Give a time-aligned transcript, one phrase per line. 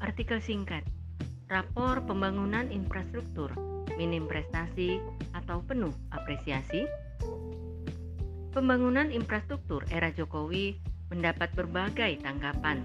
[0.00, 0.80] Artikel singkat
[1.52, 3.52] Rapor Pembangunan Infrastruktur
[4.00, 4.96] Minim Prestasi
[5.36, 6.88] atau Penuh Apresiasi
[8.50, 10.74] Pembangunan infrastruktur era Jokowi
[11.12, 12.82] mendapat berbagai tanggapan.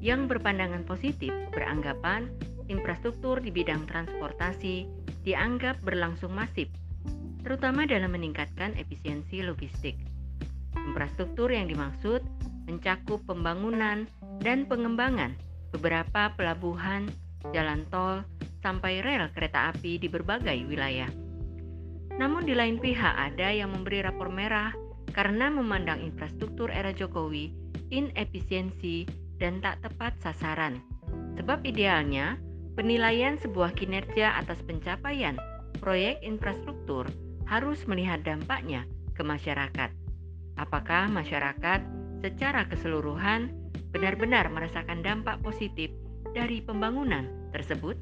[0.00, 2.32] Yang berpandangan positif beranggapan
[2.72, 4.88] infrastruktur di bidang transportasi
[5.28, 6.72] dianggap berlangsung masif,
[7.44, 10.00] terutama dalam meningkatkan efisiensi logistik.
[10.72, 12.24] Infrastruktur yang dimaksud
[12.64, 14.08] mencakup pembangunan
[14.40, 15.36] dan pengembangan
[15.74, 17.10] beberapa pelabuhan,
[17.50, 18.22] jalan tol,
[18.62, 21.10] sampai rel kereta api di berbagai wilayah.
[22.14, 24.70] Namun di lain pihak ada yang memberi rapor merah
[25.10, 27.50] karena memandang infrastruktur era Jokowi
[27.90, 29.04] inefisiensi
[29.42, 30.78] dan tak tepat sasaran.
[31.34, 32.38] Sebab idealnya,
[32.78, 35.34] penilaian sebuah kinerja atas pencapaian
[35.82, 37.10] proyek infrastruktur
[37.44, 39.90] harus melihat dampaknya ke masyarakat.
[40.54, 41.82] Apakah masyarakat
[42.22, 43.50] secara keseluruhan
[43.94, 45.94] benar-benar merasakan dampak positif
[46.34, 47.94] dari pembangunan tersebut?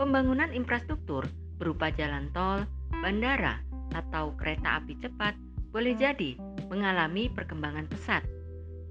[0.00, 1.28] Pembangunan infrastruktur
[1.60, 2.64] berupa jalan tol,
[3.04, 3.60] bandara,
[3.92, 5.36] atau kereta api cepat
[5.70, 6.40] boleh jadi
[6.72, 8.24] mengalami perkembangan pesat.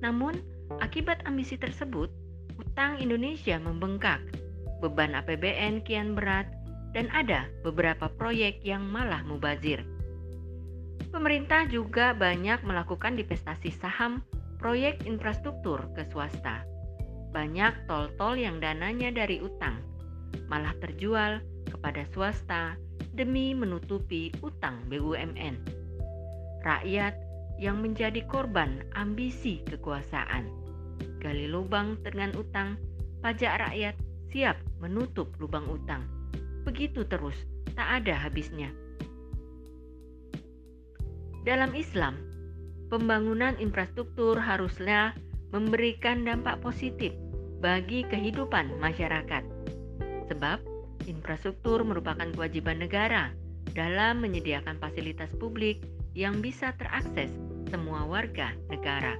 [0.06, 0.38] Namun,
[0.80, 2.14] akibat ambisi tersebut,
[2.56, 4.22] utang Indonesia membengkak,
[4.80, 6.48] beban APBN kian berat,
[6.94, 9.82] dan ada beberapa proyek yang malah mubazir.
[11.10, 14.22] Pemerintah juga banyak melakukan divestasi saham
[14.64, 16.64] proyek infrastruktur ke swasta.
[17.36, 19.84] Banyak tol-tol yang dananya dari utang
[20.48, 22.80] malah terjual kepada swasta
[23.12, 25.60] demi menutupi utang BUMN.
[26.64, 27.14] Rakyat
[27.60, 30.48] yang menjadi korban ambisi kekuasaan.
[31.20, 32.80] Gali lubang dengan utang,
[33.20, 34.00] pajak rakyat
[34.32, 36.08] siap menutup lubang utang.
[36.64, 37.36] Begitu terus,
[37.76, 38.72] tak ada habisnya.
[41.44, 42.16] Dalam Islam,
[42.94, 45.18] pembangunan infrastruktur haruslah
[45.50, 47.10] memberikan dampak positif
[47.58, 49.42] bagi kehidupan masyarakat.
[50.30, 50.62] Sebab
[51.10, 53.34] infrastruktur merupakan kewajiban negara
[53.74, 55.82] dalam menyediakan fasilitas publik
[56.14, 57.34] yang bisa terakses
[57.74, 59.18] semua warga negara.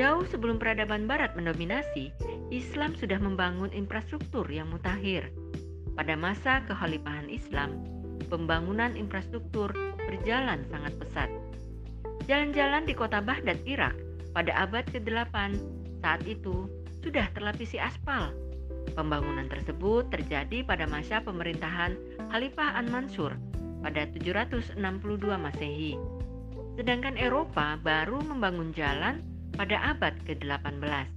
[0.00, 2.16] Jauh sebelum peradaban barat mendominasi,
[2.48, 5.28] Islam sudah membangun infrastruktur yang mutakhir.
[6.00, 7.76] Pada masa kekhalifahan Islam,
[8.32, 9.68] pembangunan infrastruktur
[10.08, 11.28] berjalan sangat pesat.
[12.30, 13.98] Jalan-jalan di kota Baghdad, Irak
[14.30, 15.34] pada abad ke-8
[15.98, 16.70] saat itu
[17.02, 18.30] sudah terlapisi aspal.
[18.94, 21.98] Pembangunan tersebut terjadi pada masa pemerintahan
[22.30, 23.34] Khalifah An-Mansur
[23.82, 24.78] pada 762
[25.42, 25.98] Masehi.
[26.78, 29.26] Sedangkan Eropa baru membangun jalan
[29.58, 31.10] pada abad ke-18.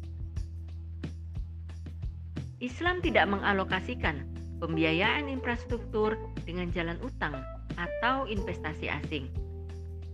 [2.57, 4.25] Islam tidak mengalokasikan
[4.57, 7.38] pembiayaan infrastruktur dengan jalan utang
[7.78, 9.53] atau investasi asing.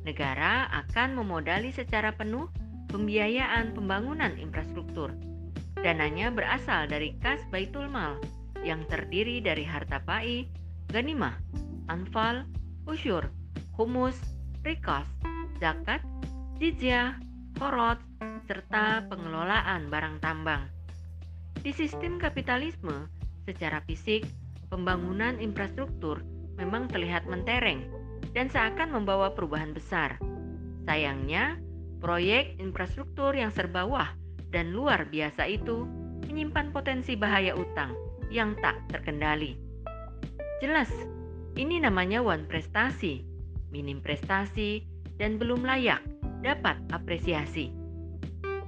[0.08, 2.48] Negara akan memodali secara penuh
[2.90, 5.12] pembiayaan pembangunan infrastruktur.
[5.80, 8.20] Dananya berasal dari kas Baitul Mal
[8.64, 10.48] yang terdiri dari harta pai,
[10.92, 11.36] ganimah,
[11.88, 12.44] anfal,
[12.84, 13.32] usyur,
[13.80, 14.18] humus,
[14.68, 15.08] rikos,
[15.64, 16.04] zakat,
[16.60, 17.16] jizyah,
[17.56, 18.00] korot,
[18.50, 20.68] serta pengelolaan barang tambang.
[21.60, 23.08] Di sistem kapitalisme,
[23.48, 24.28] secara fisik,
[24.68, 26.24] pembangunan infrastruktur
[26.60, 27.99] memang terlihat mentereng
[28.34, 30.20] dan seakan membawa perubahan besar.
[30.86, 31.58] Sayangnya,
[32.00, 34.10] proyek infrastruktur yang serba wah
[34.50, 35.86] dan luar biasa itu
[36.26, 37.94] menyimpan potensi bahaya utang
[38.30, 39.58] yang tak terkendali.
[40.62, 40.90] Jelas,
[41.56, 43.24] ini namanya one prestasi,
[43.72, 44.84] minim prestasi,
[45.20, 46.00] dan belum layak
[46.46, 47.74] dapat apresiasi.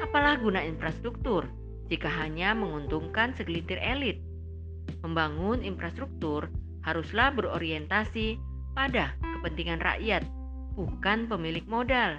[0.02, 1.48] Apalah guna infrastruktur
[1.88, 4.20] jika hanya menguntungkan segelintir elit?
[5.06, 6.52] Membangun infrastruktur
[6.84, 10.24] haruslah berorientasi pada kepentingan rakyat,
[10.76, 12.16] bukan pemilik modal.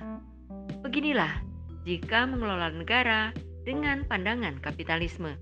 [0.85, 1.43] Beginilah
[1.83, 5.39] jika mengelola negara dengan pandangan kapitalisme.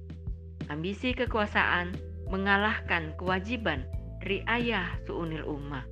[0.70, 1.96] Ambisi kekuasaan
[2.30, 3.82] mengalahkan kewajiban
[4.22, 5.82] riayah suunil ummah.